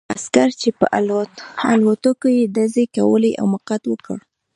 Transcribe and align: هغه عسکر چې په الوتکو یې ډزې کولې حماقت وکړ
هغه 0.01 0.09
عسکر 0.15 0.49
چې 0.61 0.69
په 0.79 0.85
الوتکو 1.73 2.27
یې 2.37 2.43
ډزې 2.55 2.85
کولې 2.95 3.31
حماقت 3.41 3.81
وکړ 3.87 4.17